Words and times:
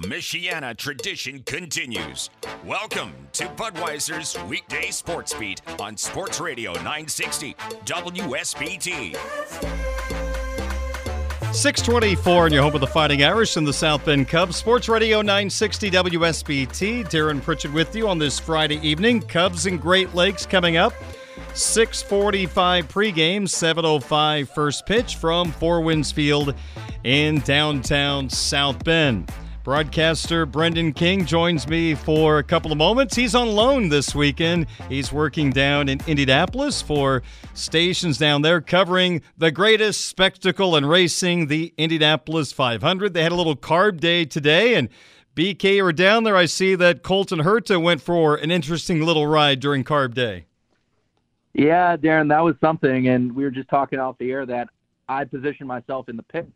Michiana 0.00 0.74
tradition 0.74 1.42
continues. 1.42 2.30
Welcome 2.64 3.12
to 3.32 3.44
Budweiser's 3.48 4.34
weekday 4.48 4.90
sports 4.90 5.34
beat 5.34 5.60
on 5.78 5.94
Sports 5.94 6.40
Radio 6.40 6.72
960 6.72 7.52
WSBT. 7.84 9.14
624 11.54 12.46
in 12.46 12.52
your 12.54 12.62
home 12.62 12.74
of 12.74 12.80
the 12.80 12.86
Fighting 12.86 13.22
Irish 13.22 13.58
and 13.58 13.66
the 13.66 13.74
South 13.74 14.02
Bend 14.06 14.26
Cubs. 14.26 14.56
Sports 14.56 14.88
Radio 14.88 15.18
960 15.18 15.90
WSBT. 15.90 17.04
Darren 17.04 17.42
Pritchett 17.42 17.72
with 17.74 17.94
you 17.94 18.08
on 18.08 18.18
this 18.18 18.38
Friday 18.38 18.76
evening. 18.76 19.20
Cubs 19.20 19.66
and 19.66 19.78
Great 19.78 20.14
Lakes 20.14 20.46
coming 20.46 20.78
up. 20.78 20.94
645 21.52 22.88
pregame, 22.88 23.46
705 23.46 24.48
first 24.48 24.86
pitch 24.86 25.16
from 25.16 25.52
Four 25.52 25.82
Winds 25.82 26.10
Field 26.10 26.54
in 27.04 27.40
downtown 27.40 28.30
South 28.30 28.82
Bend. 28.82 29.30
Broadcaster 29.62 30.46
Brendan 30.46 30.94
King 30.94 31.26
joins 31.26 31.68
me 31.68 31.94
for 31.94 32.38
a 32.38 32.42
couple 32.42 32.72
of 32.72 32.78
moments. 32.78 33.14
He's 33.14 33.34
on 33.34 33.48
loan 33.48 33.90
this 33.90 34.14
weekend. 34.14 34.66
He's 34.88 35.12
working 35.12 35.50
down 35.50 35.90
in 35.90 36.00
Indianapolis 36.06 36.80
for 36.80 37.22
stations 37.52 38.16
down 38.16 38.40
there 38.40 38.62
covering 38.62 39.20
the 39.36 39.50
greatest 39.50 40.06
spectacle 40.06 40.76
in 40.76 40.86
racing, 40.86 41.48
the 41.48 41.74
Indianapolis 41.76 42.52
500. 42.52 43.12
They 43.12 43.22
had 43.22 43.32
a 43.32 43.34
little 43.34 43.54
carb 43.54 44.00
day 44.00 44.24
today, 44.24 44.76
and 44.76 44.88
BK 45.36 45.76
you 45.76 45.84
were 45.84 45.92
down 45.92 46.24
there. 46.24 46.36
I 46.36 46.46
see 46.46 46.74
that 46.76 47.02
Colton 47.02 47.40
Herta 47.40 47.80
went 47.80 48.00
for 48.00 48.36
an 48.36 48.50
interesting 48.50 49.04
little 49.04 49.26
ride 49.26 49.60
during 49.60 49.84
carb 49.84 50.14
day. 50.14 50.46
Yeah, 51.52 51.98
Darren, 51.98 52.30
that 52.30 52.42
was 52.42 52.54
something, 52.62 53.08
and 53.08 53.34
we 53.34 53.44
were 53.44 53.50
just 53.50 53.68
talking 53.68 53.98
off 53.98 54.16
the 54.16 54.30
air 54.30 54.46
that 54.46 54.70
I 55.06 55.24
position 55.24 55.66
myself 55.66 56.08
in 56.08 56.16
the 56.16 56.22
pit 56.22 56.48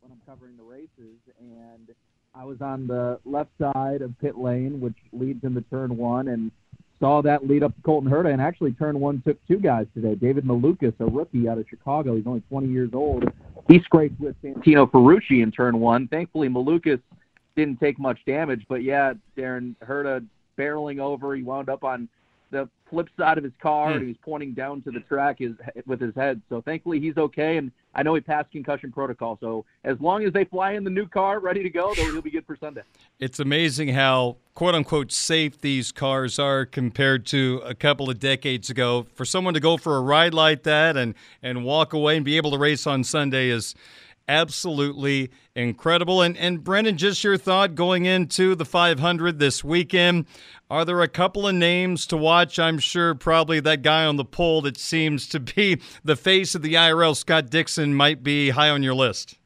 when 0.00 0.12
I'm 0.12 0.20
covering 0.26 0.58
the 0.58 0.64
races, 0.64 1.16
and 1.40 1.88
I 2.34 2.44
was 2.44 2.62
on 2.62 2.86
the 2.86 3.20
left 3.26 3.50
side 3.58 4.00
of 4.00 4.18
pit 4.18 4.38
lane, 4.38 4.80
which 4.80 4.96
leads 5.12 5.44
into 5.44 5.60
turn 5.62 5.96
one, 5.96 6.28
and 6.28 6.50
saw 6.98 7.20
that 7.20 7.46
lead 7.46 7.62
up 7.62 7.74
to 7.76 7.82
Colton 7.82 8.10
Herta. 8.10 8.32
And 8.32 8.40
actually, 8.40 8.72
turn 8.72 8.98
one 8.98 9.22
took 9.26 9.36
two 9.46 9.58
guys 9.58 9.86
today. 9.92 10.14
David 10.14 10.44
Malukas, 10.44 10.94
a 11.00 11.04
rookie 11.04 11.46
out 11.46 11.58
of 11.58 11.66
Chicago, 11.68 12.16
he's 12.16 12.26
only 12.26 12.42
20 12.48 12.68
years 12.68 12.90
old. 12.94 13.24
He 13.68 13.80
scraped 13.80 14.18
with 14.18 14.34
Santino 14.42 14.90
Ferrucci 14.90 15.42
in 15.42 15.52
turn 15.52 15.78
one. 15.78 16.08
Thankfully, 16.08 16.48
Malukas 16.48 17.00
didn't 17.54 17.78
take 17.80 17.98
much 17.98 18.18
damage, 18.24 18.64
but 18.66 18.82
yeah, 18.82 19.12
Darren 19.36 19.76
Herta 19.82 20.26
barreling 20.58 21.00
over. 21.00 21.34
He 21.34 21.42
wound 21.42 21.68
up 21.68 21.84
on 21.84 22.08
the 22.52 22.68
flip 22.88 23.08
side 23.18 23.38
of 23.38 23.44
his 23.44 23.52
car, 23.60 23.88
Hmm. 23.88 23.92
and 23.94 24.02
he 24.02 24.08
was 24.08 24.16
pointing 24.22 24.52
down 24.52 24.82
to 24.82 24.90
the 24.92 25.00
track 25.00 25.38
his, 25.40 25.54
with 25.86 26.00
his 26.00 26.14
head. 26.14 26.40
So 26.48 26.60
thankfully, 26.60 27.00
he's 27.00 27.16
okay. 27.16 27.56
And 27.56 27.72
I 27.94 28.02
know 28.02 28.14
he 28.14 28.20
passed 28.20 28.52
concussion 28.52 28.92
protocol. 28.92 29.38
So 29.40 29.64
as 29.82 29.98
long 30.00 30.24
as 30.24 30.32
they 30.32 30.44
fly 30.44 30.72
in 30.72 30.84
the 30.84 30.90
new 30.90 31.08
car 31.08 31.40
ready 31.40 31.62
to 31.62 31.70
go, 31.70 31.94
though, 31.94 32.04
he'll 32.12 32.22
be 32.22 32.30
good 32.30 32.46
for 32.46 32.56
Sunday. 32.56 32.82
It's 33.18 33.40
amazing 33.40 33.88
how 33.88 34.36
quote 34.54 34.74
unquote 34.74 35.10
safe 35.10 35.60
these 35.60 35.90
cars 35.90 36.38
are 36.38 36.66
compared 36.66 37.24
to 37.26 37.62
a 37.64 37.74
couple 37.74 38.10
of 38.10 38.20
decades 38.20 38.68
ago. 38.70 39.06
For 39.14 39.24
someone 39.24 39.54
to 39.54 39.60
go 39.60 39.76
for 39.78 39.96
a 39.96 40.02
ride 40.02 40.34
like 40.34 40.62
that 40.64 40.96
and, 40.96 41.14
and 41.42 41.64
walk 41.64 41.92
away 41.94 42.16
and 42.16 42.24
be 42.24 42.36
able 42.36 42.50
to 42.52 42.58
race 42.58 42.86
on 42.86 43.02
Sunday 43.04 43.48
is 43.48 43.74
absolutely 44.28 45.30
incredible. 45.54 46.22
And 46.22 46.36
and 46.36 46.62
Brendan, 46.62 46.96
just 46.96 47.22
your 47.22 47.36
thought 47.36 47.74
going 47.74 48.04
into 48.06 48.54
the 48.54 48.64
500 48.64 49.38
this 49.38 49.62
weekend. 49.62 50.26
Are 50.70 50.84
there 50.84 51.02
a 51.02 51.08
couple 51.08 51.46
of 51.46 51.54
names 51.54 52.06
to 52.06 52.16
watch? 52.16 52.58
I'm 52.58 52.78
sure 52.78 53.14
probably 53.14 53.60
that 53.60 53.82
guy 53.82 54.06
on 54.06 54.16
the 54.16 54.24
pole 54.24 54.62
that 54.62 54.78
seems 54.78 55.28
to 55.28 55.40
be 55.40 55.80
the 56.04 56.16
face 56.16 56.54
of 56.54 56.62
the 56.62 56.74
IRL, 56.74 57.16
Scott 57.16 57.50
Dixon, 57.50 57.94
might 57.94 58.22
be 58.22 58.50
high 58.50 58.70
on 58.70 58.82
your 58.82 58.94
list. 58.94 59.38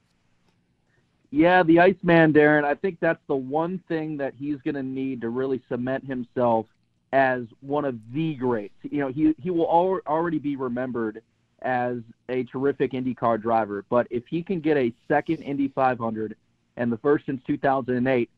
Yeah, 1.31 1.63
the 1.65 1.81
Iceman, 1.81 2.33
Darren. 2.33 2.65
I 2.65 2.75
think 2.75 2.99
that's 3.01 3.21
the 3.27 3.37
one 3.37 3.83
thing 3.89 4.19
that 4.19 4.35
he's 4.39 4.59
going 4.63 4.77
to 4.77 4.83
need 4.83 5.23
to 5.23 5.29
really 5.29 5.61
cement 5.69 6.05
himself 6.07 6.67
as 7.13 7.43
one 7.61 7.85
of 7.85 7.99
the 8.13 8.35
greats. 8.35 8.75
You 8.83 9.01
know, 9.01 9.09
he 9.09 9.35
he 9.39 9.51
will 9.51 9.69
al- 9.69 10.01
already 10.07 10.39
be 10.39 10.57
remembered 10.57 11.23
as 11.63 11.99
a 12.29 12.45
terrific 12.45 12.93
IndyCar 12.93 13.41
driver, 13.41 13.85
but 13.89 14.07
if 14.11 14.27
he 14.27 14.43
can 14.43 14.61
get 14.61 14.77
a 14.77 14.93
second 15.09 15.43
Indy 15.43 15.69
500 15.69 16.37
and 16.77 16.93
the 16.93 16.99
first 16.99 17.27
since 17.27 17.41
2008, 17.47 18.29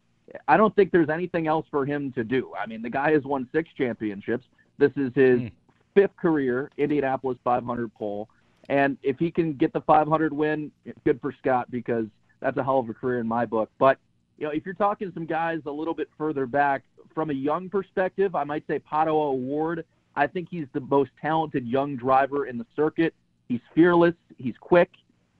I 0.46 0.56
don't 0.56 0.74
think 0.76 0.92
there's 0.92 1.08
anything 1.08 1.46
else 1.46 1.66
for 1.70 1.84
him 1.84 2.12
to 2.12 2.22
do. 2.22 2.52
I 2.58 2.66
mean, 2.66 2.82
the 2.82 2.90
guy 2.90 3.12
has 3.12 3.24
won 3.24 3.48
six 3.52 3.70
championships. 3.76 4.46
This 4.76 4.92
is 4.96 5.12
his 5.14 5.40
Mm. 5.40 5.52
fifth 5.94 6.16
career 6.16 6.70
Indianapolis 6.76 7.38
500 7.42 7.92
pole, 7.94 8.28
and 8.68 8.96
if 9.02 9.18
he 9.18 9.30
can 9.30 9.54
get 9.54 9.72
the 9.72 9.80
500 9.80 10.32
win, 10.32 10.70
good 11.04 11.20
for 11.20 11.32
Scott 11.32 11.70
because 11.70 12.06
that's 12.40 12.56
a 12.56 12.62
hell 12.62 12.78
of 12.78 12.88
a 12.88 12.94
career 12.94 13.18
in 13.18 13.26
my 13.26 13.46
book. 13.46 13.70
But 13.78 13.98
you 14.38 14.46
know, 14.46 14.52
if 14.52 14.64
you're 14.64 14.74
talking 14.74 15.08
to 15.08 15.14
some 15.14 15.26
guys 15.26 15.60
a 15.66 15.70
little 15.70 15.94
bit 15.94 16.08
further 16.16 16.46
back 16.46 16.84
from 17.12 17.30
a 17.30 17.34
young 17.34 17.68
perspective, 17.68 18.36
I 18.36 18.44
might 18.44 18.64
say 18.68 18.78
Pato 18.78 19.08
O'Ward. 19.08 19.84
I 20.18 20.26
think 20.26 20.48
he's 20.50 20.66
the 20.72 20.80
most 20.80 21.10
talented 21.22 21.64
young 21.64 21.94
driver 21.94 22.46
in 22.46 22.58
the 22.58 22.66
circuit. 22.74 23.14
He's 23.48 23.60
fearless. 23.72 24.16
He's 24.36 24.56
quick. 24.58 24.90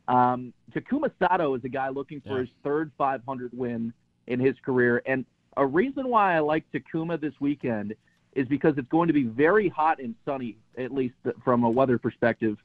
Um, 0.07 0.53
Takuma 0.73 1.11
Sato 1.19 1.55
is 1.57 1.65
a 1.65 1.69
guy 1.69 1.89
looking 1.89 2.21
for 2.21 2.35
Yeah. 2.37 2.41
his 2.43 2.51
third 2.63 2.93
500 2.97 3.53
win 3.53 3.93
in 4.29 4.39
his 4.39 4.55
career, 4.61 5.03
and 5.05 5.25
a 5.57 5.67
reason 5.67 6.09
why 6.09 6.37
I 6.37 6.39
like 6.39 6.65
Takuma 6.71 7.21
this 7.21 7.35
weekend 7.41 7.97
is 8.35 8.47
because 8.47 8.79
it's 8.79 8.89
going 8.89 9.09
to 9.09 9.13
be 9.13 9.25
very 9.25 9.69
hot 9.69 9.99
and 9.99 10.15
sunny, 10.25 10.57
at 10.77 10.93
least 10.93 11.17
from 11.43 11.65
a 11.65 11.71
weather 11.71 11.99
perspective, 11.99 12.57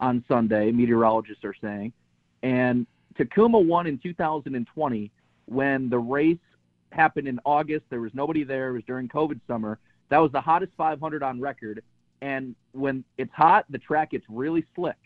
on 0.00 0.24
Sunday. 0.26 0.72
Meteorologists 0.72 1.44
are 1.44 1.54
saying, 1.60 1.92
and 2.42 2.86
Takuma 3.16 3.62
won 3.62 3.86
in 3.86 3.98
2020 3.98 5.10
when 5.44 5.90
the 5.90 5.98
race 5.98 6.38
happened 6.92 7.28
in 7.28 7.38
August. 7.44 7.84
There 7.90 8.00
was 8.00 8.14
nobody 8.14 8.42
there. 8.42 8.70
It 8.70 8.72
was 8.72 8.84
during 8.84 9.08
COVID 9.08 9.40
summer. 9.46 9.78
That 10.10 10.18
was 10.18 10.32
the 10.32 10.40
hottest 10.40 10.72
500 10.76 11.22
on 11.22 11.40
record. 11.40 11.82
And 12.20 12.54
when 12.72 13.04
it's 13.16 13.32
hot, 13.32 13.66
the 13.70 13.78
track 13.78 14.10
gets 14.10 14.24
really 14.28 14.64
slick. 14.74 14.96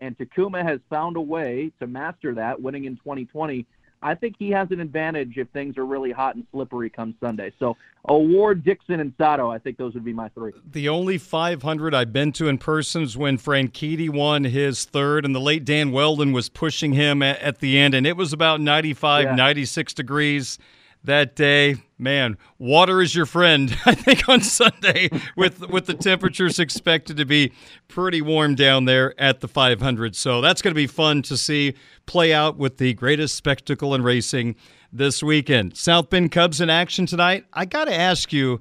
And 0.00 0.16
Takuma 0.18 0.62
has 0.62 0.80
found 0.90 1.16
a 1.16 1.20
way 1.20 1.72
to 1.80 1.86
master 1.86 2.34
that, 2.34 2.60
winning 2.60 2.84
in 2.84 2.96
2020. 2.96 3.66
I 4.02 4.14
think 4.14 4.36
he 4.38 4.50
has 4.50 4.70
an 4.70 4.80
advantage 4.80 5.38
if 5.38 5.48
things 5.48 5.78
are 5.78 5.86
really 5.86 6.12
hot 6.12 6.34
and 6.34 6.46
slippery 6.52 6.90
come 6.90 7.14
Sunday. 7.18 7.50
So, 7.58 7.78
O'Ward, 8.08 8.62
Dixon, 8.62 9.00
and 9.00 9.14
Sato, 9.16 9.50
I 9.50 9.58
think 9.58 9.78
those 9.78 9.94
would 9.94 10.04
be 10.04 10.12
my 10.12 10.28
three. 10.28 10.52
The 10.70 10.90
only 10.90 11.16
500 11.16 11.94
I've 11.94 12.12
been 12.12 12.30
to 12.32 12.46
in 12.46 12.58
person 12.58 13.02
is 13.02 13.16
when 13.16 13.38
Franchitti 13.38 14.10
won 14.10 14.44
his 14.44 14.84
third, 14.84 15.24
and 15.24 15.34
the 15.34 15.40
late 15.40 15.64
Dan 15.64 15.92
Wheldon 15.92 16.32
was 16.32 16.50
pushing 16.50 16.92
him 16.92 17.22
at, 17.22 17.40
at 17.40 17.60
the 17.60 17.78
end, 17.78 17.94
and 17.94 18.06
it 18.06 18.18
was 18.18 18.34
about 18.34 18.60
95, 18.60 19.24
Yeah. 19.24 19.34
96 19.34 19.94
degrees 19.94 20.58
that 21.06 21.34
day. 21.34 21.76
Man, 21.98 22.36
water 22.58 23.00
is 23.00 23.14
your 23.14 23.26
friend. 23.26 23.76
I 23.86 23.94
think 23.94 24.28
on 24.28 24.42
Sunday, 24.42 25.08
with 25.36 25.68
with 25.70 25.86
the 25.86 25.94
temperatures 25.94 26.58
expected 26.58 27.16
to 27.16 27.24
be 27.24 27.52
pretty 27.88 28.20
warm 28.20 28.54
down 28.54 28.84
there 28.84 29.18
at 29.20 29.40
the 29.40 29.48
500, 29.48 30.14
so 30.14 30.40
that's 30.40 30.62
going 30.62 30.72
to 30.72 30.76
be 30.78 30.86
fun 30.86 31.22
to 31.22 31.36
see 31.36 31.74
play 32.04 32.34
out 32.34 32.58
with 32.58 32.76
the 32.76 32.94
greatest 32.94 33.34
spectacle 33.34 33.94
in 33.94 34.02
racing 34.02 34.56
this 34.92 35.22
weekend. 35.22 35.76
South 35.76 36.10
Bend 36.10 36.30
Cubs 36.32 36.60
in 36.60 36.70
action 36.70 37.06
tonight. 37.06 37.46
I 37.52 37.64
got 37.64 37.86
to 37.86 37.94
ask 37.94 38.32
you 38.32 38.60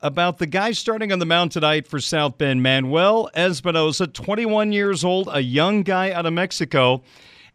about 0.00 0.38
the 0.38 0.46
guy 0.46 0.72
starting 0.72 1.12
on 1.12 1.18
the 1.18 1.26
mound 1.26 1.52
tonight 1.52 1.86
for 1.86 2.00
South 2.00 2.38
Bend, 2.38 2.62
Manuel 2.62 3.30
Espinosa, 3.34 4.06
21 4.06 4.72
years 4.72 5.04
old, 5.04 5.28
a 5.32 5.40
young 5.40 5.82
guy 5.82 6.12
out 6.12 6.26
of 6.26 6.32
Mexico. 6.32 7.02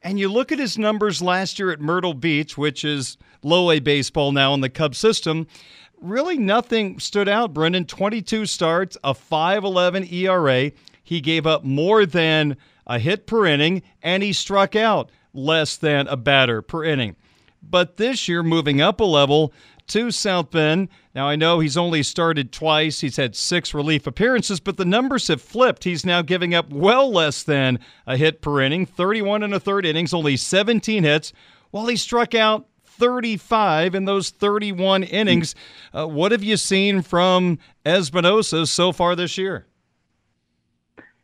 And 0.02 0.20
you 0.20 0.30
look 0.30 0.52
at 0.52 0.60
his 0.60 0.78
numbers 0.78 1.22
last 1.22 1.60
year 1.60 1.72
at 1.72 1.80
Myrtle 1.80 2.16
Beach, 2.16 2.58
which 2.58 2.84
is 2.84 3.18
low 3.44 3.72
A 3.72 3.80
baseball 3.80 4.32
now 4.32 4.54
in 4.54 4.62
the 4.62 4.70
Cub 4.70 4.96
system. 4.96 5.48
Really, 6.00 6.38
nothing 6.38 7.00
stood 7.00 7.30
out, 7.30 7.54
Brendan. 7.54 7.86
22 7.86 8.46
starts, 8.46 8.98
a 9.04 9.14
5.11 9.14 10.12
ERA. 10.12 10.72
He 11.04 11.22
gave 11.22 11.46
up 11.46 11.64
more 11.64 12.06
than 12.06 12.58
a 12.88 13.00
hit 13.00 13.28
per 13.28 13.46
inning, 13.46 13.84
and 14.02 14.24
he 14.24 14.34
struck 14.34 14.76
out 14.76 15.12
less 15.34 15.78
than 15.78 16.08
a 16.08 16.18
batter 16.18 16.62
per 16.62 16.84
inning. 16.84 17.16
But 17.62 17.98
this 17.98 18.28
year, 18.28 18.42
moving 18.42 18.82
up 18.82 19.00
a 19.00 19.06
level 19.06 19.54
to 19.88 20.10
South 20.10 20.52
Bend. 20.52 20.90
Now, 21.14 21.28
I 21.28 21.36
know 21.36 21.60
he's 21.60 21.78
only 21.78 22.02
started 22.02 22.52
twice. 22.52 23.02
He's 23.02 23.18
had 23.18 23.36
six 23.36 23.74
relief 23.74 24.08
appearances, 24.08 24.60
but 24.60 24.78
the 24.78 24.86
numbers 24.86 25.28
have 25.28 25.42
flipped. 25.42 25.84
He's 25.84 26.06
now 26.06 26.22
giving 26.22 26.56
up 26.56 26.72
well 26.72 27.12
less 27.12 27.44
than 27.44 27.80
a 28.08 28.16
hit 28.16 28.42
per 28.42 28.62
inning, 28.62 28.86
31 28.86 29.44
and 29.44 29.54
a 29.54 29.60
third 29.60 29.86
innings, 29.86 30.14
only 30.14 30.38
17 30.38 31.04
hits, 31.04 31.34
while 31.72 31.88
he 31.88 31.98
struck 31.98 32.34
out 32.34 32.68
35 32.92 33.96
in 33.96 34.06
those 34.06 34.30
31 34.30 35.04
innings. 35.04 35.56
Uh, 35.94 36.08
what 36.08 36.32
have 36.32 36.44
you 36.44 36.58
seen 36.58 37.02
from 37.02 37.60
Espinosa 37.86 38.66
so 38.68 38.92
far 38.92 39.16
this 39.16 39.38
year? 39.38 39.66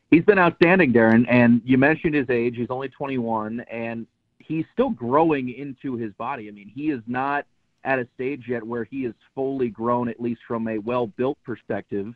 He's 0.09 0.23
been 0.23 0.39
outstanding, 0.39 0.93
Darren. 0.93 1.25
And 1.29 1.61
you 1.65 1.77
mentioned 1.77 2.15
his 2.15 2.29
age. 2.29 2.55
He's 2.55 2.69
only 2.69 2.89
21, 2.89 3.61
and 3.61 4.07
he's 4.39 4.65
still 4.73 4.89
growing 4.89 5.53
into 5.53 5.95
his 5.95 6.13
body. 6.13 6.47
I 6.47 6.51
mean, 6.51 6.71
he 6.73 6.89
is 6.89 7.01
not 7.07 7.45
at 7.83 7.99
a 7.99 8.07
stage 8.15 8.43
yet 8.47 8.63
where 8.63 8.85
he 8.85 9.05
is 9.05 9.13
fully 9.35 9.69
grown, 9.69 10.09
at 10.09 10.19
least 10.19 10.41
from 10.47 10.67
a 10.67 10.77
well 10.77 11.07
built 11.07 11.37
perspective. 11.43 12.13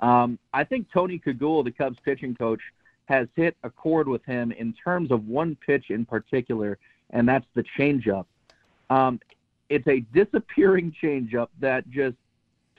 Um, 0.00 0.38
I 0.52 0.64
think 0.64 0.88
Tony 0.92 1.18
Kugula, 1.18 1.64
the 1.64 1.70
Cubs 1.70 1.98
pitching 2.04 2.34
coach, 2.34 2.60
has 3.06 3.28
hit 3.36 3.56
a 3.64 3.70
chord 3.70 4.08
with 4.08 4.24
him 4.24 4.52
in 4.52 4.72
terms 4.72 5.10
of 5.10 5.26
one 5.26 5.56
pitch 5.66 5.90
in 5.90 6.06
particular, 6.06 6.78
and 7.10 7.28
that's 7.28 7.46
the 7.54 7.64
changeup. 7.78 8.24
Um, 8.90 9.20
it's 9.68 9.86
a 9.86 10.00
disappearing 10.12 10.94
changeup 11.02 11.48
that 11.60 11.88
just 11.90 12.16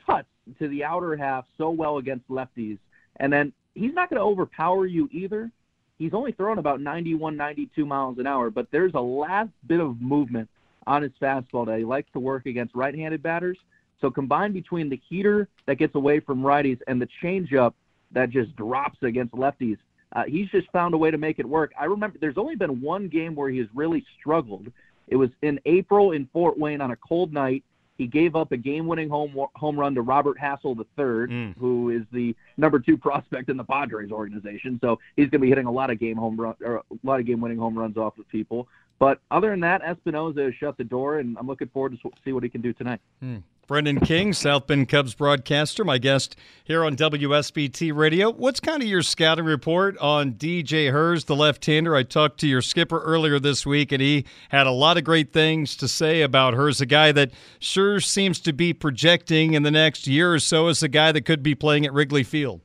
cuts 0.05 0.27
to 0.59 0.67
the 0.67 0.83
outer 0.83 1.15
half 1.15 1.45
so 1.57 1.69
well 1.69 1.97
against 1.97 2.27
lefties, 2.29 2.77
and 3.17 3.31
then 3.31 3.53
he's 3.73 3.93
not 3.93 4.09
going 4.09 4.19
to 4.19 4.25
overpower 4.25 4.85
you 4.85 5.09
either. 5.11 5.49
He's 5.97 6.13
only 6.13 6.31
thrown 6.31 6.57
about 6.57 6.81
91, 6.81 7.37
92 7.37 7.85
miles 7.85 8.17
an 8.17 8.27
hour, 8.27 8.49
but 8.49 8.67
there's 8.71 8.93
a 8.95 8.99
last 8.99 9.51
bit 9.67 9.79
of 9.79 10.01
movement 10.01 10.49
on 10.87 11.03
his 11.03 11.11
fastball 11.21 11.65
that 11.67 11.77
he 11.77 11.85
likes 11.85 12.09
to 12.13 12.19
work 12.19 12.45
against 12.45 12.75
right-handed 12.75 13.21
batters. 13.21 13.57
So 14.01 14.09
combined 14.09 14.53
between 14.53 14.89
the 14.89 14.99
heater 15.07 15.47
that 15.67 15.75
gets 15.75 15.95
away 15.95 16.19
from 16.19 16.41
righties 16.41 16.79
and 16.87 16.99
the 16.99 17.07
changeup 17.23 17.73
that 18.11 18.31
just 18.31 18.55
drops 18.55 18.97
against 19.03 19.33
lefties, 19.33 19.77
uh, 20.13 20.23
he's 20.27 20.49
just 20.49 20.69
found 20.71 20.93
a 20.93 20.97
way 20.97 21.11
to 21.11 21.17
make 21.17 21.39
it 21.39 21.45
work. 21.45 21.71
I 21.79 21.85
remember 21.85 22.17
there's 22.19 22.37
only 22.37 22.55
been 22.55 22.81
one 22.81 23.07
game 23.07 23.35
where 23.35 23.49
he 23.49 23.59
has 23.59 23.67
really 23.73 24.03
struggled. 24.19 24.71
It 25.11 25.17
was 25.17 25.29
in 25.43 25.59
April 25.65 26.13
in 26.13 26.27
Fort 26.33 26.57
Wayne 26.57 26.81
on 26.81 26.91
a 26.91 26.95
cold 26.95 27.31
night. 27.33 27.63
He 27.97 28.07
gave 28.07 28.35
up 28.35 28.51
a 28.51 28.57
game-winning 28.57 29.09
home 29.09 29.35
home 29.55 29.79
run 29.79 29.93
to 29.93 30.01
Robert 30.01 30.39
Hassell 30.39 30.75
III, 30.75 30.85
mm. 30.97 31.57
who 31.57 31.91
is 31.91 32.01
the 32.11 32.35
number 32.57 32.79
two 32.79 32.97
prospect 32.97 33.49
in 33.49 33.57
the 33.57 33.63
Padres 33.63 34.11
organization. 34.11 34.79
So 34.81 34.97
he's 35.15 35.25
going 35.25 35.39
to 35.39 35.39
be 35.39 35.49
hitting 35.49 35.67
a 35.67 35.71
lot 35.71 35.91
of 35.91 35.99
game 35.99 36.17
home 36.17 36.39
run 36.39 36.55
or 36.63 36.77
a 36.77 36.83
lot 37.03 37.19
of 37.19 37.27
game-winning 37.27 37.59
home 37.59 37.77
runs 37.77 37.97
off 37.97 38.17
of 38.17 38.27
people. 38.27 38.67
But 38.97 39.19
other 39.29 39.51
than 39.51 39.59
that, 39.59 39.81
Espinosa 39.83 40.43
has 40.43 40.55
shut 40.55 40.77
the 40.77 40.83
door, 40.83 41.19
and 41.19 41.37
I'm 41.37 41.47
looking 41.47 41.67
forward 41.67 41.97
to 42.01 42.11
see 42.23 42.33
what 42.33 42.43
he 42.43 42.49
can 42.49 42.61
do 42.61 42.71
tonight. 42.71 43.01
Hmm. 43.19 43.37
Brendan 43.71 44.01
King, 44.01 44.33
South 44.33 44.67
Bend 44.67 44.89
Cubs 44.89 45.13
broadcaster, 45.13 45.85
my 45.85 45.97
guest 45.97 46.35
here 46.65 46.83
on 46.83 46.97
WSBT 46.97 47.95
Radio. 47.95 48.29
What's 48.29 48.59
kind 48.59 48.83
of 48.83 48.89
your 48.89 49.01
scouting 49.01 49.45
report 49.45 49.97
on 49.99 50.33
DJ 50.33 50.91
Herz, 50.91 51.23
the 51.23 51.37
left-hander? 51.37 51.95
I 51.95 52.03
talked 52.03 52.41
to 52.41 52.49
your 52.49 52.61
skipper 52.61 52.99
earlier 52.99 53.39
this 53.39 53.65
week, 53.65 53.93
and 53.93 54.01
he 54.01 54.25
had 54.49 54.67
a 54.67 54.71
lot 54.71 54.97
of 54.97 55.05
great 55.05 55.31
things 55.31 55.77
to 55.77 55.87
say 55.87 56.21
about 56.21 56.53
Herz, 56.53 56.81
a 56.81 56.85
guy 56.85 57.13
that 57.13 57.31
sure 57.59 58.01
seems 58.01 58.41
to 58.41 58.51
be 58.51 58.73
projecting 58.73 59.53
in 59.53 59.63
the 59.63 59.71
next 59.71 60.05
year 60.05 60.33
or 60.33 60.39
so 60.39 60.67
as 60.67 60.83
a 60.83 60.89
guy 60.89 61.13
that 61.13 61.21
could 61.21 61.41
be 61.41 61.55
playing 61.55 61.85
at 61.85 61.93
Wrigley 61.93 62.23
Field. 62.23 62.59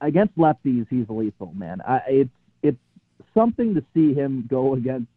Against 0.00 0.36
lefties, 0.38 0.86
he's 0.88 1.08
lethal, 1.08 1.52
man. 1.56 1.80
I, 1.80 2.00
it's 2.06 2.30
something 3.34 3.74
to 3.74 3.84
see 3.94 4.14
him 4.14 4.46
go 4.48 4.74
against 4.74 5.08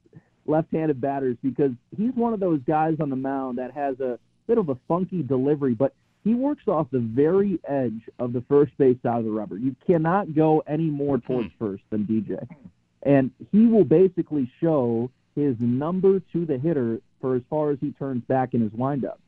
left-handed 0.46 1.00
batters 1.02 1.38
because 1.44 1.72
he's 1.98 2.14
one 2.14 2.34
of 2.34 2.40
those 2.40 2.60
guys 2.68 2.96
on 3.00 3.10
the 3.10 3.16
mound 3.16 3.58
that 3.58 3.72
has 3.72 4.00
a 4.00 4.20
bit 4.48 4.58
of 4.58 4.70
a 4.70 4.78
funky 4.88 5.24
delivery, 5.24 5.74
but 5.74 5.94
he 6.24 6.34
works 6.34 6.68
off 6.68 6.88
the 6.92 7.00
very 7.00 7.60
edge 7.68 8.02
of 8.20 8.34
the 8.34 8.42
first 8.50 8.76
base 8.78 8.98
side 9.04 9.20
of 9.20 9.26
the 9.26 9.32
rubber. 9.32 9.58
You 9.58 9.76
cannot 9.86 10.36
go 10.36 10.64
any 10.68 10.90
more 10.90 11.20
towards 11.20 11.50
hmm. 11.58 11.66
first 11.66 11.84
than 11.90 12.06
DJ. 12.06 12.48
And 13.04 13.30
he 13.52 13.68
will 13.68 13.84
basically 13.84 14.52
show 14.60 15.12
his 15.36 15.56
number 15.60 16.20
to 16.34 16.46
the 16.46 16.58
hitter 16.58 17.00
for 17.22 17.36
as 17.36 17.44
far 17.50 17.72
as 17.72 17.78
he 17.80 17.92
turns 17.92 18.24
back 18.24 18.54
in 18.54 18.62
his 18.62 18.72
windup. 18.74 19.20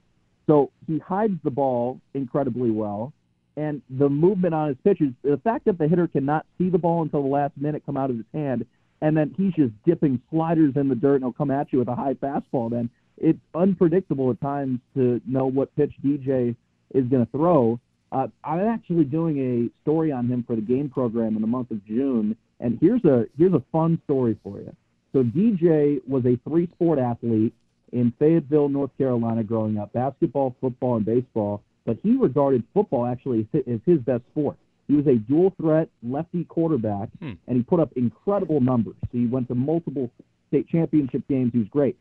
So 0.47 0.71
he 0.87 0.97
hides 0.97 1.37
the 1.43 1.51
ball 1.51 1.99
incredibly 2.13 2.71
well. 2.71 3.13
And 3.57 3.81
the 3.89 4.09
movement 4.09 4.53
on 4.53 4.69
his 4.69 4.77
pitches, 4.83 5.13
the 5.23 5.37
fact 5.43 5.65
that 5.65 5.77
the 5.77 5.87
hitter 5.87 6.07
cannot 6.07 6.45
see 6.57 6.69
the 6.69 6.77
ball 6.77 7.01
until 7.01 7.21
the 7.21 7.27
last 7.27 7.53
minute 7.57 7.83
come 7.85 7.97
out 7.97 8.09
of 8.09 8.15
his 8.15 8.25
hand 8.33 8.65
and 9.01 9.15
then 9.15 9.33
he's 9.37 9.53
just 9.53 9.73
dipping 9.85 10.21
sliders 10.29 10.73
in 10.75 10.89
the 10.89 10.95
dirt 10.95 11.15
and 11.15 11.23
he'll 11.23 11.33
come 11.33 11.51
at 11.51 11.71
you 11.71 11.79
with 11.79 11.87
a 11.87 11.95
high 11.95 12.13
fastball. 12.15 12.69
Then 12.69 12.89
it's 13.17 13.39
unpredictable 13.55 14.31
at 14.31 14.41
times 14.41 14.79
to 14.95 15.21
know 15.25 15.45
what 15.45 15.75
pitch 15.75 15.93
DJ 16.03 16.55
is 16.93 17.05
going 17.05 17.25
to 17.25 17.31
throw. 17.31 17.79
Uh, 18.11 18.27
I'm 18.43 18.59
actually 18.67 19.03
doing 19.03 19.37
a 19.37 19.81
story 19.83 20.11
on 20.11 20.27
him 20.27 20.43
for 20.47 20.55
the 20.55 20.61
game 20.61 20.89
program 20.89 21.35
in 21.35 21.41
the 21.41 21.47
month 21.47 21.71
of 21.71 21.85
June, 21.85 22.37
and 22.59 22.77
here's 22.79 23.03
a 23.03 23.25
here's 23.37 23.53
a 23.53 23.61
fun 23.71 24.01
story 24.05 24.37
for 24.43 24.59
you. 24.59 24.73
So 25.11 25.23
DJ 25.23 25.99
was 26.07 26.25
a 26.25 26.39
three 26.47 26.67
sport 26.75 26.99
athlete 26.99 27.53
in 27.91 28.13
Fayetteville, 28.17 28.69
North 28.69 28.91
Carolina, 28.97 29.43
growing 29.43 29.77
up: 29.77 29.91
basketball, 29.91 30.55
football, 30.61 30.95
and 30.95 31.05
baseball. 31.05 31.61
But 31.85 31.97
he 32.01 32.15
regarded 32.15 32.63
football 32.73 33.05
actually 33.05 33.47
as 33.53 33.79
his 33.85 33.99
best 33.99 34.23
sport. 34.31 34.57
He 34.87 34.95
was 34.95 35.07
a 35.07 35.15
dual 35.15 35.53
threat 35.61 35.89
lefty 36.01 36.45
quarterback, 36.45 37.09
hmm. 37.19 37.33
and 37.47 37.57
he 37.57 37.63
put 37.63 37.79
up 37.79 37.91
incredible 37.95 38.61
numbers. 38.61 38.95
So 39.11 39.17
He 39.17 39.25
went 39.25 39.47
to 39.49 39.55
multiple 39.55 40.09
state 40.47 40.67
championship 40.69 41.27
games. 41.27 41.51
He 41.53 41.59
was 41.59 41.67
great. 41.67 41.97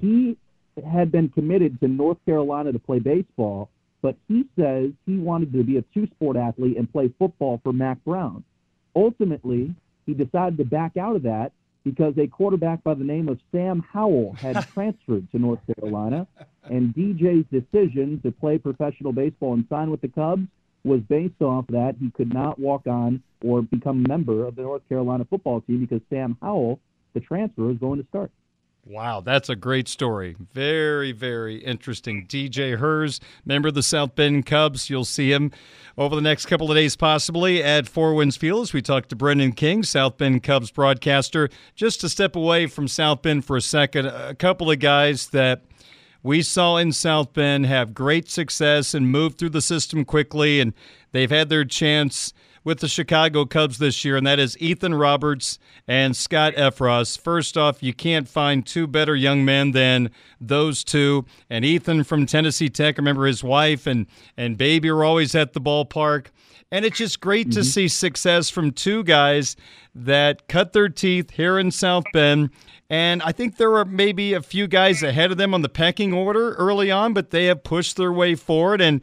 He 0.00 0.36
had 0.84 1.12
been 1.12 1.28
committed 1.28 1.78
to 1.80 1.88
North 1.88 2.18
Carolina 2.26 2.72
to 2.72 2.78
play 2.78 2.98
baseball, 2.98 3.70
but 4.02 4.16
he 4.26 4.44
says 4.58 4.90
he 5.06 5.16
wanted 5.16 5.52
to 5.52 5.62
be 5.62 5.78
a 5.78 5.82
two 5.94 6.06
sport 6.08 6.36
athlete 6.36 6.76
and 6.76 6.90
play 6.90 7.12
football 7.18 7.60
for 7.62 7.72
Mack 7.72 8.04
Brown. 8.04 8.42
Ultimately, 8.96 9.74
he 10.06 10.14
decided 10.14 10.58
to 10.58 10.64
back 10.64 10.96
out 10.96 11.16
of 11.16 11.22
that 11.22 11.52
because 11.84 12.14
a 12.18 12.26
quarterback 12.26 12.82
by 12.82 12.94
the 12.94 13.04
name 13.04 13.28
of 13.28 13.38
Sam 13.52 13.84
Howell 13.92 14.32
had 14.34 14.66
transferred 14.74 15.30
to 15.30 15.38
North 15.38 15.60
Carolina, 15.66 16.26
and 16.64 16.94
DJ's 16.94 17.46
decision 17.52 18.20
to 18.22 18.32
play 18.32 18.58
professional 18.58 19.12
baseball 19.12 19.52
and 19.52 19.66
sign 19.68 19.90
with 19.90 20.00
the 20.00 20.08
Cubs 20.08 20.48
was 20.84 21.00
based 21.08 21.40
off 21.40 21.66
that 21.68 21.96
he 21.98 22.10
could 22.10 22.32
not 22.32 22.58
walk 22.58 22.86
on 22.86 23.22
or 23.42 23.62
become 23.62 24.04
a 24.04 24.08
member 24.08 24.46
of 24.46 24.54
the 24.56 24.62
North 24.62 24.86
Carolina 24.88 25.26
football 25.28 25.60
team 25.62 25.80
because 25.80 26.00
Sam 26.10 26.36
Howell, 26.42 26.78
the 27.14 27.20
transfer, 27.20 27.70
is 27.70 27.78
going 27.78 28.00
to 28.00 28.08
start. 28.08 28.30
Wow, 28.86 29.22
that's 29.22 29.48
a 29.48 29.56
great 29.56 29.88
story. 29.88 30.36
Very, 30.52 31.12
very 31.12 31.56
interesting. 31.56 32.26
DJ 32.26 32.76
Herz, 32.76 33.18
member 33.46 33.68
of 33.68 33.74
the 33.74 33.82
South 33.82 34.14
Bend 34.14 34.44
Cubs. 34.44 34.90
You'll 34.90 35.06
see 35.06 35.32
him 35.32 35.52
over 35.96 36.14
the 36.14 36.20
next 36.20 36.44
couple 36.46 36.70
of 36.70 36.76
days, 36.76 36.94
possibly 36.94 37.62
at 37.62 37.88
Four 37.88 38.12
Winds 38.12 38.36
Field. 38.36 38.64
As 38.64 38.72
we 38.74 38.82
talk 38.82 39.08
to 39.08 39.16
Brendan 39.16 39.52
King, 39.52 39.84
South 39.84 40.18
Bend 40.18 40.42
Cubs 40.42 40.70
broadcaster. 40.70 41.48
Just 41.74 42.02
to 42.02 42.10
step 42.10 42.36
away 42.36 42.66
from 42.66 42.86
South 42.86 43.22
Bend 43.22 43.46
for 43.46 43.56
a 43.56 43.62
second, 43.62 44.04
a 44.04 44.34
couple 44.34 44.70
of 44.70 44.78
guys 44.80 45.28
that– 45.28 45.62
we 46.24 46.40
saw 46.40 46.78
in 46.78 46.90
South 46.90 47.34
Bend 47.34 47.66
have 47.66 47.94
great 47.94 48.30
success 48.30 48.94
and 48.94 49.12
move 49.12 49.34
through 49.34 49.50
the 49.50 49.60
system 49.60 50.06
quickly, 50.06 50.58
and 50.58 50.72
they've 51.12 51.30
had 51.30 51.50
their 51.50 51.66
chance 51.66 52.32
with 52.64 52.80
the 52.80 52.88
Chicago 52.88 53.44
Cubs 53.44 53.76
this 53.76 54.06
year, 54.06 54.16
and 54.16 54.26
that 54.26 54.38
is 54.38 54.56
Ethan 54.58 54.94
Roberts 54.94 55.58
and 55.86 56.16
Scott 56.16 56.54
Effross. 56.54 57.20
First 57.20 57.58
off, 57.58 57.82
you 57.82 57.92
can't 57.92 58.26
find 58.26 58.64
two 58.64 58.86
better 58.86 59.14
young 59.14 59.44
men 59.44 59.72
than 59.72 60.10
those 60.40 60.82
two. 60.82 61.26
And 61.50 61.62
Ethan 61.62 62.04
from 62.04 62.24
Tennessee 62.24 62.70
Tech, 62.70 62.96
remember 62.96 63.26
his 63.26 63.44
wife 63.44 63.86
and, 63.86 64.06
and 64.34 64.56
baby 64.56 64.88
are 64.88 65.04
always 65.04 65.34
at 65.34 65.52
the 65.52 65.60
ballpark. 65.60 66.28
And 66.74 66.84
it's 66.84 66.98
just 66.98 67.20
great 67.20 67.48
mm-hmm. 67.48 67.60
to 67.60 67.64
see 67.64 67.88
success 67.88 68.50
from 68.50 68.72
two 68.72 69.04
guys 69.04 69.54
that 69.94 70.48
cut 70.48 70.72
their 70.72 70.88
teeth 70.88 71.30
here 71.30 71.58
in 71.58 71.70
South 71.70 72.04
Bend 72.12 72.50
and 72.90 73.22
I 73.22 73.32
think 73.32 73.56
there 73.56 73.76
are 73.76 73.84
maybe 73.84 74.34
a 74.34 74.42
few 74.42 74.66
guys 74.66 75.02
ahead 75.02 75.30
of 75.30 75.36
them 75.36 75.54
on 75.54 75.62
the 75.62 75.68
pecking 75.68 76.12
order 76.12 76.52
early 76.54 76.90
on, 76.90 77.14
but 77.14 77.30
they 77.30 77.46
have 77.46 77.64
pushed 77.64 77.96
their 77.96 78.12
way 78.12 78.34
forward. 78.34 78.80
And 78.80 79.00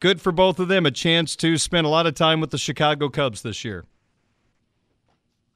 good 0.00 0.20
for 0.20 0.32
both 0.32 0.60
of 0.60 0.68
them, 0.68 0.86
a 0.86 0.90
chance 0.90 1.34
to 1.36 1.58
spend 1.58 1.86
a 1.86 1.90
lot 1.90 2.06
of 2.06 2.14
time 2.14 2.40
with 2.40 2.50
the 2.50 2.58
Chicago 2.58 3.08
Cubs 3.08 3.42
this 3.42 3.64
year. 3.64 3.84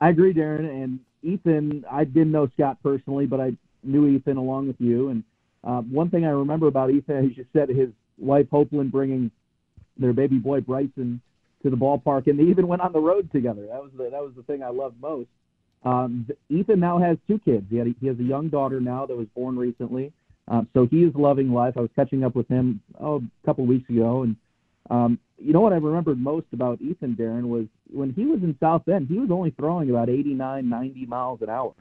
I 0.00 0.10
agree, 0.10 0.34
Darren. 0.34 0.68
And 0.68 1.00
Ethan, 1.22 1.84
I 1.90 2.04
didn't 2.04 2.32
know 2.32 2.50
Scott 2.54 2.78
personally, 2.82 3.26
but 3.26 3.40
I 3.40 3.52
knew 3.82 4.08
Ethan 4.08 4.36
along 4.36 4.66
with 4.68 4.80
you. 4.80 5.10
And 5.10 5.24
uh, 5.64 5.82
one 5.82 6.10
thing 6.10 6.24
I 6.24 6.30
remember 6.30 6.66
about 6.66 6.90
Ethan, 6.90 7.30
as 7.30 7.36
you 7.36 7.46
said, 7.52 7.68
his 7.68 7.90
wife 8.16 8.46
Hopeland 8.50 8.90
bringing 8.90 9.30
their 9.96 10.12
baby 10.12 10.38
boy 10.38 10.60
Bryson 10.60 11.20
to 11.62 11.70
the 11.70 11.76
ballpark, 11.76 12.26
and 12.26 12.38
they 12.38 12.44
even 12.44 12.68
went 12.68 12.82
on 12.82 12.92
the 12.92 13.00
road 13.00 13.30
together. 13.32 13.66
That 13.66 13.82
was 13.82 13.90
the 13.96 14.04
that 14.04 14.22
was 14.22 14.32
the 14.36 14.42
thing 14.44 14.62
I 14.62 14.68
loved 14.68 15.00
most. 15.00 15.28
Um, 15.84 16.28
Ethan 16.48 16.80
now 16.80 16.98
has 16.98 17.18
two 17.26 17.38
kids. 17.38 17.66
He, 17.70 17.76
had, 17.76 17.94
he 18.00 18.06
has 18.08 18.18
a 18.18 18.24
young 18.24 18.48
daughter 18.48 18.80
now 18.80 19.06
that 19.06 19.16
was 19.16 19.28
born 19.34 19.56
recently. 19.56 20.12
Um, 20.48 20.68
so 20.74 20.86
he 20.86 21.04
is 21.04 21.14
loving 21.14 21.52
life. 21.52 21.74
I 21.76 21.80
was 21.80 21.90
catching 21.94 22.24
up 22.24 22.34
with 22.34 22.48
him 22.48 22.80
oh, 23.00 23.16
a 23.16 23.46
couple 23.46 23.66
weeks 23.66 23.88
ago, 23.90 24.22
and 24.22 24.36
um, 24.90 25.18
you 25.38 25.52
know 25.52 25.60
what 25.60 25.72
I 25.72 25.76
remembered 25.76 26.18
most 26.18 26.46
about 26.52 26.80
Ethan 26.80 27.14
Darren 27.16 27.44
was 27.44 27.66
when 27.92 28.12
he 28.12 28.24
was 28.24 28.42
in 28.42 28.56
South 28.58 28.84
Bend, 28.86 29.08
he 29.08 29.18
was 29.18 29.30
only 29.30 29.50
throwing 29.50 29.90
about 29.90 30.08
89, 30.08 30.68
90 30.68 31.06
miles 31.06 31.42
an 31.42 31.50
hour, 31.50 31.74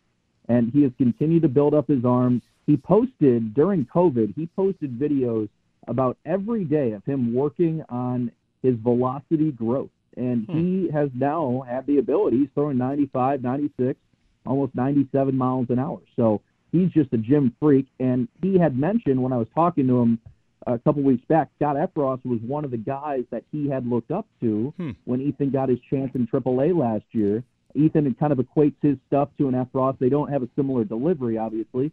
and 0.49 0.71
he 0.71 0.83
has 0.83 0.91
continued 0.97 1.43
to 1.43 1.47
build 1.47 1.73
up 1.73 1.87
his 1.87 2.03
arm. 2.03 2.41
He 2.65 2.75
posted 2.75 3.53
during 3.53 3.85
COVID, 3.85 4.35
he 4.35 4.47
posted 4.47 4.99
videos 4.99 5.47
about 5.87 6.17
every 6.25 6.65
day 6.65 6.91
of 6.91 7.05
him 7.05 7.33
working 7.33 7.83
on 7.87 8.31
his 8.63 8.75
velocity 8.75 9.51
growth 9.51 9.89
and 10.17 10.45
hmm. 10.45 10.57
he 10.57 10.91
has 10.91 11.09
now 11.13 11.63
had 11.67 11.85
the 11.85 11.99
ability. 11.99 12.39
He's 12.39 12.49
throwing 12.53 12.77
95, 12.77 13.41
96, 13.41 13.99
almost 14.45 14.75
97 14.75 15.37
miles 15.37 15.67
an 15.69 15.79
hour. 15.79 15.99
So 16.15 16.41
he's 16.71 16.89
just 16.89 17.13
a 17.13 17.17
gym 17.17 17.55
freak. 17.59 17.87
And 17.99 18.27
he 18.41 18.57
had 18.57 18.77
mentioned 18.77 19.21
when 19.21 19.31
I 19.31 19.37
was 19.37 19.47
talking 19.55 19.87
to 19.87 19.99
him 19.99 20.19
a 20.65 20.79
couple 20.79 21.03
weeks 21.03 21.23
back, 21.29 21.49
Scott 21.57 21.75
Effross 21.75 22.25
was 22.25 22.39
one 22.41 22.65
of 22.65 22.71
the 22.71 22.77
guys 22.77 23.23
that 23.31 23.43
he 23.51 23.69
had 23.69 23.87
looked 23.87 24.11
up 24.11 24.27
to 24.41 24.73
hmm. 24.77 24.91
when 25.05 25.21
Ethan 25.21 25.51
got 25.51 25.69
his 25.69 25.79
chance 25.89 26.11
in 26.15 26.27
AAA 26.27 26.75
last 26.75 27.05
year. 27.11 27.43
Ethan 27.75 28.11
kind 28.19 28.33
of 28.33 28.39
equates 28.39 28.75
his 28.81 28.97
stuff 29.07 29.29
to 29.37 29.47
an 29.47 29.53
Effross. 29.53 29.99
They 29.99 30.09
don't 30.09 30.31
have 30.31 30.41
a 30.41 30.49
similar 30.55 30.83
delivery, 30.83 31.37
obviously, 31.37 31.91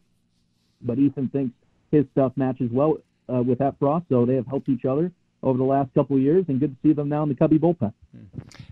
but 0.80 0.98
Ethan 0.98 1.28
thinks 1.28 1.54
his 1.90 2.06
stuff 2.12 2.32
matches 2.36 2.70
well 2.72 2.96
uh, 3.32 3.42
with 3.42 3.58
Effross, 3.58 4.02
so 4.08 4.24
they 4.24 4.34
have 4.34 4.46
helped 4.46 4.70
each 4.70 4.86
other 4.86 5.12
over 5.44 5.58
the 5.58 5.64
last 5.64 5.92
couple 5.94 6.16
of 6.16 6.22
years, 6.22 6.44
and 6.48 6.58
good 6.58 6.70
to 6.70 6.88
see 6.88 6.92
them 6.94 7.08
now 7.08 7.22
in 7.22 7.28
the 7.28 7.34
Cubby 7.34 7.58
bullpen. 7.58 7.92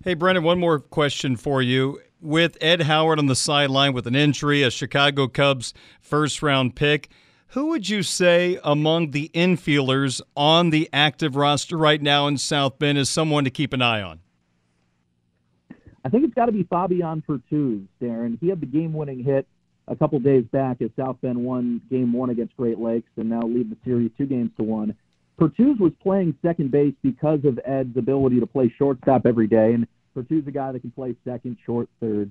Hey, 0.04 0.14
Brendan, 0.14 0.42
one 0.42 0.58
more 0.58 0.80
question 0.80 1.36
for 1.36 1.62
you. 1.62 2.00
With 2.20 2.56
Ed 2.60 2.82
Howard 2.82 3.18
on 3.18 3.26
the 3.26 3.36
sideline 3.36 3.92
with 3.92 4.06
an 4.06 4.16
injury, 4.16 4.62
a 4.62 4.70
Chicago 4.70 5.28
Cubs 5.28 5.74
first 6.00 6.42
round 6.42 6.74
pick, 6.74 7.10
who 7.48 7.66
would 7.66 7.88
you 7.88 8.02
say 8.02 8.58
among 8.64 9.10
the 9.10 9.30
infielders 9.34 10.22
on 10.34 10.70
the 10.70 10.88
active 10.92 11.36
roster 11.36 11.76
right 11.76 12.00
now 12.00 12.26
in 12.26 12.38
South 12.38 12.78
Bend 12.78 12.96
is 12.96 13.10
someone 13.10 13.44
to 13.44 13.50
keep 13.50 13.74
an 13.74 13.82
eye 13.82 14.00
on? 14.00 14.20
I 16.04 16.08
think 16.08 16.24
it's 16.24 16.34
got 16.34 16.46
to 16.46 16.52
be 16.52 16.62
Fabian 16.64 17.22
Pertuz, 17.28 17.86
Darren. 18.00 18.38
He 18.40 18.48
had 18.48 18.60
the 18.60 18.66
game-winning 18.66 19.22
hit 19.22 19.46
a 19.88 19.94
couple 19.94 20.18
days 20.20 20.44
back 20.44 20.80
as 20.80 20.90
South 20.96 21.16
Bend 21.20 21.36
won 21.36 21.82
Game 21.90 22.12
One 22.12 22.30
against 22.30 22.56
Great 22.56 22.78
Lakes, 22.78 23.10
and 23.16 23.28
now 23.28 23.42
lead 23.42 23.70
the 23.70 23.76
series 23.84 24.10
two 24.16 24.26
games 24.26 24.50
to 24.56 24.62
one. 24.62 24.96
Pertuz 25.42 25.80
was 25.80 25.92
playing 26.00 26.36
second 26.40 26.70
base 26.70 26.94
because 27.02 27.40
of 27.44 27.58
Ed's 27.64 27.96
ability 27.96 28.38
to 28.38 28.46
play 28.46 28.72
shortstop 28.78 29.26
every 29.26 29.48
day, 29.48 29.74
and 29.74 29.88
Pertuz 30.16 30.42
is 30.42 30.46
a 30.46 30.52
guy 30.52 30.70
that 30.70 30.80
can 30.80 30.92
play 30.92 31.16
second, 31.24 31.56
short, 31.66 31.88
third. 32.00 32.30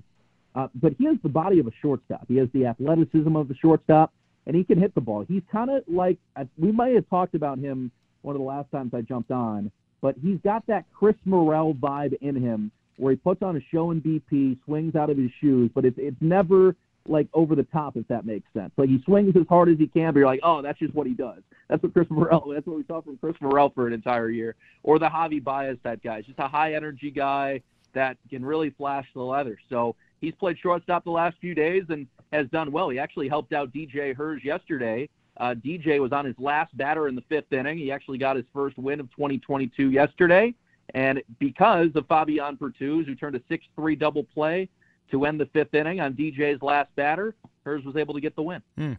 Uh, 0.54 0.68
but 0.74 0.94
he 0.98 1.04
has 1.04 1.16
the 1.22 1.28
body 1.28 1.58
of 1.58 1.66
a 1.66 1.72
shortstop. 1.82 2.24
He 2.26 2.36
has 2.38 2.48
the 2.54 2.64
athleticism 2.66 3.36
of 3.36 3.48
the 3.48 3.54
shortstop 3.54 4.12
and 4.46 4.56
he 4.56 4.64
can 4.64 4.78
hit 4.78 4.94
the 4.94 5.00
ball. 5.00 5.24
He's 5.26 5.42
kind 5.50 5.70
of 5.70 5.82
like 5.88 6.18
we 6.58 6.72
might 6.72 6.94
have 6.94 7.08
talked 7.08 7.34
about 7.34 7.58
him 7.58 7.90
one 8.22 8.34
of 8.34 8.40
the 8.40 8.46
last 8.46 8.70
times 8.70 8.92
I 8.94 9.02
jumped 9.02 9.30
on, 9.30 9.70
but 10.00 10.14
he's 10.22 10.38
got 10.42 10.66
that 10.66 10.84
Chris 10.92 11.16
Morel 11.24 11.74
vibe 11.74 12.14
in 12.20 12.34
him 12.34 12.70
where 12.96 13.12
he 13.12 13.16
puts 13.16 13.42
on 13.42 13.56
a 13.56 13.60
show 13.70 13.90
in 13.90 14.00
BP, 14.00 14.58
swings 14.64 14.94
out 14.94 15.10
of 15.10 15.16
his 15.16 15.30
shoes, 15.40 15.70
but 15.74 15.84
it's 15.84 15.96
it's 15.98 16.16
never 16.20 16.76
like 17.08 17.28
over 17.34 17.54
the 17.54 17.64
top 17.64 17.96
if 17.96 18.06
that 18.08 18.24
makes 18.24 18.46
sense. 18.52 18.72
Like 18.76 18.88
he 18.88 19.02
swings 19.04 19.34
as 19.36 19.46
hard 19.48 19.68
as 19.68 19.78
he 19.78 19.86
can, 19.86 20.12
but 20.12 20.20
you're 20.20 20.26
like, 20.26 20.40
oh, 20.42 20.62
that's 20.62 20.78
just 20.78 20.94
what 20.94 21.06
he 21.06 21.14
does. 21.14 21.42
That's 21.68 21.82
what 21.82 21.92
Chris 21.92 22.08
Morel. 22.10 22.52
That's 22.52 22.66
what 22.66 22.76
we 22.76 22.84
saw 22.84 23.00
from 23.00 23.16
Chris 23.18 23.36
Morel 23.40 23.70
for 23.74 23.86
an 23.86 23.92
entire 23.92 24.30
year, 24.30 24.54
or 24.82 24.98
the 24.98 25.08
Javy 25.08 25.42
Baez 25.42 25.76
type 25.82 26.02
guy. 26.02 26.22
Just 26.22 26.38
a 26.38 26.48
high 26.48 26.74
energy 26.74 27.10
guy 27.10 27.62
that 27.94 28.16
can 28.30 28.44
really 28.44 28.70
flash 28.70 29.06
the 29.14 29.22
leather. 29.22 29.58
So 29.68 29.96
he's 30.20 30.34
played 30.34 30.58
shortstop 30.58 31.04
the 31.04 31.10
last 31.10 31.36
few 31.40 31.54
days 31.54 31.84
and 31.88 32.06
has 32.32 32.48
done 32.48 32.72
well. 32.72 32.88
He 32.88 32.98
actually 32.98 33.28
helped 33.28 33.52
out 33.52 33.72
DJ 33.72 34.14
Herz 34.14 34.44
yesterday. 34.44 35.08
Uh, 35.38 35.54
DJ 35.54 36.00
was 36.00 36.12
on 36.12 36.24
his 36.24 36.34
last 36.38 36.76
batter 36.76 37.08
in 37.08 37.14
the 37.14 37.22
fifth 37.28 37.52
inning. 37.52 37.78
He 37.78 37.90
actually 37.90 38.18
got 38.18 38.36
his 38.36 38.44
first 38.52 38.78
win 38.78 39.00
of 39.00 39.10
2022 39.10 39.90
yesterday. 39.90 40.54
And 40.94 41.22
because 41.38 41.88
of 41.94 42.06
Fabian 42.06 42.56
Pertuz, 42.56 43.06
who 43.06 43.14
turned 43.14 43.36
a 43.36 43.42
6 43.48 43.64
3 43.76 43.96
double 43.96 44.24
play 44.24 44.68
to 45.12 45.24
end 45.24 45.38
the 45.38 45.46
fifth 45.46 45.74
inning 45.74 46.00
on 46.00 46.14
DJ's 46.14 46.60
last 46.62 46.94
batter, 46.96 47.34
Herz 47.64 47.84
was 47.84 47.96
able 47.96 48.14
to 48.14 48.20
get 48.20 48.34
the 48.34 48.42
win. 48.42 48.62
Hmm. 48.76 48.94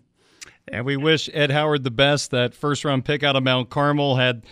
And 0.67 0.86
we 0.86 0.96
wish 0.96 1.29
Ed 1.34 1.51
Howard 1.51 1.84
the 1.84 1.91
best. 1.91 2.32
That 2.32 2.53
first 2.53 2.86
round 2.86 3.03
pick 3.03 3.24
out 3.24 3.36
of 3.36 3.43
Mount 3.43 3.70
Carmel 3.70 4.15
had 4.15 4.46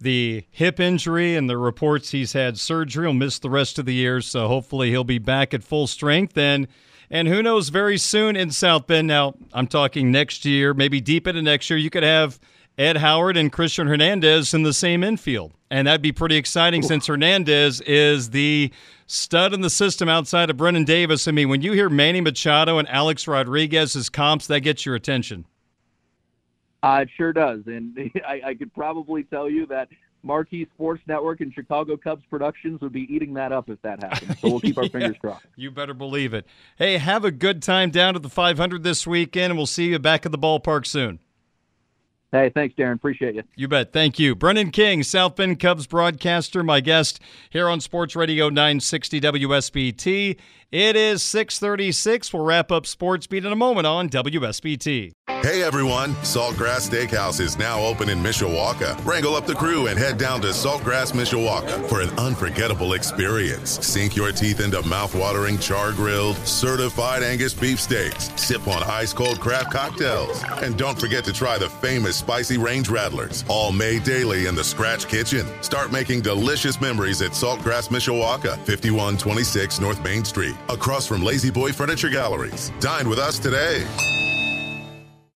the 0.00 0.44
hip 0.50 0.80
injury 0.80 1.34
and 1.36 1.50
the 1.50 1.58
reports 1.58 2.10
he's 2.10 2.32
had 2.32 2.58
surgery. 2.58 3.04
He'll 3.04 3.12
miss 3.12 3.38
the 3.38 3.50
rest 3.50 3.78
of 3.78 3.84
the 3.84 3.94
year, 3.94 4.20
so 4.20 4.48
hopefully 4.48 4.90
he'll 4.90 5.04
be 5.04 5.18
back 5.18 5.52
at 5.52 5.62
full 5.62 5.86
strength. 5.86 6.38
And 6.38 6.68
and 7.10 7.26
who 7.26 7.42
knows, 7.42 7.70
very 7.70 7.96
soon 7.96 8.36
in 8.36 8.50
South 8.50 8.86
Bend. 8.86 9.08
Now 9.08 9.34
I'm 9.52 9.66
talking 9.66 10.10
next 10.10 10.44
year, 10.44 10.74
maybe 10.74 11.00
deep 11.00 11.26
into 11.26 11.42
next 11.42 11.68
year, 11.68 11.78
you 11.78 11.90
could 11.90 12.02
have 12.02 12.38
Ed 12.78 12.98
Howard 12.98 13.36
and 13.36 13.52
Cristian 13.52 13.88
Hernandez 13.88 14.54
in 14.54 14.62
the 14.62 14.72
same 14.72 15.02
infield, 15.02 15.52
and 15.68 15.88
that'd 15.88 16.00
be 16.00 16.12
pretty 16.12 16.36
exciting 16.36 16.82
since 16.82 17.08
Hernandez 17.08 17.80
is 17.80 18.30
the 18.30 18.70
stud 19.06 19.52
in 19.52 19.62
the 19.62 19.70
system 19.70 20.08
outside 20.08 20.48
of 20.48 20.56
Brennen 20.56 20.84
Davis. 20.84 21.26
I 21.26 21.32
mean, 21.32 21.48
when 21.48 21.60
you 21.60 21.72
hear 21.72 21.90
Manny 21.90 22.20
Machado 22.20 22.78
and 22.78 22.88
Alex 22.88 23.26
Rodriguez 23.26 23.96
as 23.96 24.08
comps, 24.08 24.46
that 24.46 24.60
gets 24.60 24.86
your 24.86 24.94
attention. 24.94 25.44
Uh, 26.84 27.00
it 27.02 27.08
sure 27.16 27.32
does, 27.32 27.62
and 27.66 27.98
I, 28.26 28.42
I 28.46 28.54
could 28.54 28.72
probably 28.72 29.24
tell 29.24 29.50
you 29.50 29.66
that 29.66 29.88
Marquee 30.22 30.68
Sports 30.74 31.02
Network 31.08 31.40
and 31.40 31.52
Chicago 31.52 31.96
Cubs 31.96 32.22
Productions 32.30 32.80
would 32.80 32.92
be 32.92 33.12
eating 33.12 33.34
that 33.34 33.50
up 33.50 33.68
if 33.68 33.82
that 33.82 34.00
happens. 34.04 34.38
So 34.38 34.50
we'll 34.50 34.60
keep 34.60 34.78
our 34.78 34.84
yeah, 34.84 34.90
fingers 34.90 35.16
crossed. 35.20 35.46
You 35.56 35.72
better 35.72 35.94
believe 35.94 36.32
it. 36.32 36.46
Hey, 36.76 36.98
have 36.98 37.24
a 37.24 37.32
good 37.32 37.60
time 37.60 37.90
down 37.90 38.14
at 38.14 38.22
the 38.22 38.28
500 38.28 38.84
this 38.84 39.04
weekend, 39.04 39.50
and 39.50 39.56
we'll 39.56 39.66
see 39.66 39.88
you 39.88 39.98
back 39.98 40.24
at 40.24 40.30
the 40.30 40.38
ballpark 40.38 40.86
soon. 40.86 41.18
Hey, 42.30 42.50
thanks, 42.54 42.74
Darren. 42.74 42.94
Appreciate 42.94 43.36
you. 43.36 43.42
You 43.56 43.68
bet. 43.68 43.92
Thank 43.92 44.18
you. 44.18 44.34
Brendan 44.34 44.70
King, 44.70 45.02
South 45.02 45.36
Bend 45.36 45.58
Cubs 45.60 45.86
broadcaster, 45.86 46.62
my 46.62 46.80
guest 46.80 47.20
here 47.48 47.68
on 47.68 47.80
Sports 47.80 48.14
Radio 48.14 48.50
960 48.50 49.20
WSBT. 49.20 50.36
It 50.70 50.96
is 50.96 51.22
636. 51.22 52.34
We'll 52.34 52.44
wrap 52.44 52.70
up 52.70 52.84
Sports 52.84 53.26
Beat 53.26 53.46
in 53.46 53.52
a 53.52 53.56
moment 53.56 53.86
on 53.86 54.10
WSBT. 54.10 55.12
Hey 55.42 55.62
everyone, 55.62 56.14
Saltgrass 56.24 56.90
Steakhouse 56.90 57.38
is 57.38 57.56
now 57.56 57.80
open 57.80 58.08
in 58.08 58.18
Mishawaka. 58.18 59.02
Wrangle 59.04 59.36
up 59.36 59.46
the 59.46 59.54
crew 59.54 59.86
and 59.86 59.96
head 59.96 60.18
down 60.18 60.40
to 60.40 60.48
Saltgrass 60.48 61.12
Mishawaka 61.12 61.88
for 61.88 62.00
an 62.00 62.10
unforgettable 62.18 62.94
experience. 62.94 63.86
Sink 63.86 64.16
your 64.16 64.32
teeth 64.32 64.60
into 64.60 64.84
mouth-watering 64.88 65.58
char-grilled, 65.58 66.36
certified 66.38 67.22
Angus 67.22 67.54
beef 67.54 67.78
steaks. 67.78 68.32
Sip 68.34 68.66
on 68.66 68.82
ice-cold 68.82 69.38
craft 69.38 69.70
cocktails. 69.70 70.42
And 70.60 70.76
don't 70.76 70.98
forget 70.98 71.24
to 71.26 71.32
try 71.32 71.56
the 71.56 71.68
famous 71.68 72.16
spicy 72.16 72.58
range 72.58 72.88
rattlers, 72.88 73.44
all 73.48 73.70
made 73.70 74.02
daily 74.02 74.46
in 74.46 74.56
the 74.56 74.64
Scratch 74.64 75.06
Kitchen. 75.06 75.46
Start 75.62 75.92
making 75.92 76.22
delicious 76.22 76.80
memories 76.80 77.22
at 77.22 77.30
Saltgrass 77.30 77.90
Mishawaka, 77.90 78.56
5126 78.66 79.78
North 79.78 80.02
Main 80.02 80.24
Street, 80.24 80.56
across 80.68 81.06
from 81.06 81.22
La-Z-Boy 81.22 81.72
Furniture 81.72 82.10
Galleries. 82.10 82.72
Dine 82.80 83.08
with 83.08 83.18
us 83.18 83.38
today. 83.38 83.86